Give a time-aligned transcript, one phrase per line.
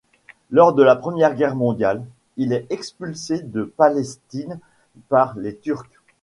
[0.49, 2.03] Lors de la Première Guerre mondiale,
[2.35, 4.57] il est expulsé de Palestine
[5.09, 5.91] par les Turcs.